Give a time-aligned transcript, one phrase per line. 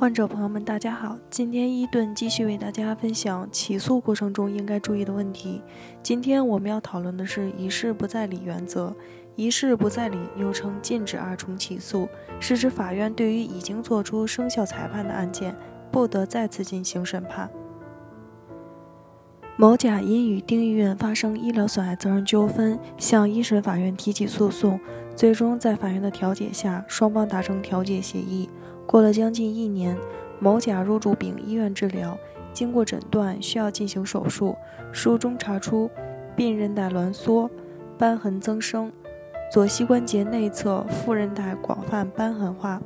[0.00, 1.18] 患者朋友们，大家好！
[1.28, 5.60] 今天伊顿继续为大家分享起诉过程中应该注意的问题。
[6.02, 8.96] 今天我们要讨论的是一事不再理原则。
[9.36, 12.08] 一事不再理又称禁止二重起诉，
[12.40, 15.54] 是指法院对于已经作出生效裁判的案件，
[15.92, 17.50] 不得再次进行审判。
[19.60, 24.80] 某甲因与丁医院发生医疗损害责任纠纷，向一审法院提起诉讼，
[25.14, 28.48] 最终在法院的调解下，双方达成调解协议。
[28.86, 29.94] 过了将近一年，
[30.38, 32.16] 某甲入住丙医院治疗，
[32.54, 34.56] 经过诊断需要进行手术，
[34.92, 35.90] 术中查出
[36.34, 37.50] 髌韧带挛缩、
[37.98, 38.90] 瘢痕增生，
[39.52, 42.80] 左膝关节内侧副韧带广泛瘢痕化。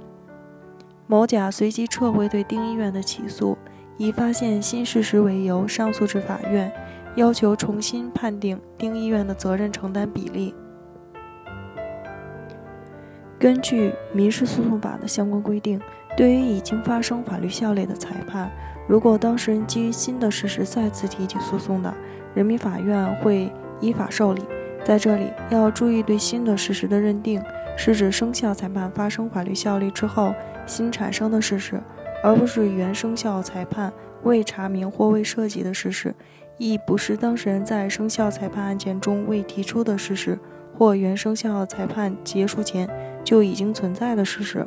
[1.07, 3.57] 某甲随即撤回对丁医院的起诉，
[3.97, 6.73] 以发现新事实为由上诉至法院，
[7.17, 10.55] 要求重新判定丁医院的责任承担比例。
[13.39, 15.81] 根据民事诉讼法的相关规定，
[16.17, 18.51] 对于已经发生法律效力的裁判，
[18.89, 21.93] 如果当事人基于新的事实再次提起诉讼的，
[22.35, 24.43] 人民法院会依法受理。
[24.83, 27.43] 在这里要注意，对新的事实的认定
[27.77, 30.35] 是指生效裁判发生法律效力之后
[30.67, 31.81] 新产生的事实，
[32.25, 36.13] 而不是原生效裁判未查明或未涉及的事实，
[36.59, 40.39] 亦不是当事人在生效裁判案件中未提出的事实
[40.77, 42.89] 或原生效裁判结束前。
[43.25, 44.67] 就已经存在的事实。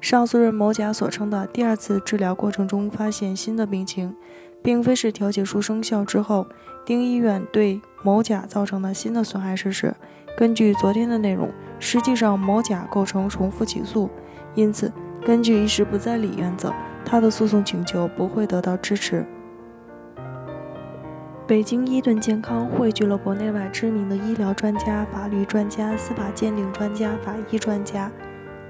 [0.00, 4.16] 上诉人某甲所称的第二次治疗过程中发现新的病情，
[4.62, 6.46] 并非是调解书生效之后
[6.86, 9.94] 丁医院对某甲造成的新的损害事实。
[10.38, 14.08] 根据昨天的内容，实际上某甲构成重复起诉，
[14.54, 14.90] 因此
[15.24, 16.72] 根据一事不再理原则，
[17.04, 19.24] 他的诉讼请求不会得到支持。
[21.46, 28.10] 北京伊顿健康汇聚了国内外知名的医疗专家、法律专家、司法鉴定专家、法医专家，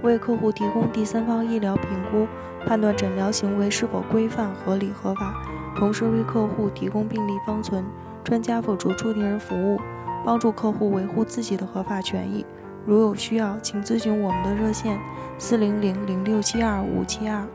[0.02, 2.26] 为客户提供第三方医疗评估，
[2.66, 5.34] 判断诊疗行为是否规范、合理、合法，
[5.76, 7.84] 同时为客户提供病历方存、
[8.24, 9.78] 专家辅助出庭人服务，
[10.25, 12.44] 帮助客户维护自己的合法权益。
[12.86, 14.98] 如有需要，请咨询我们的热线：
[15.38, 17.46] 四零零零六七二五七二。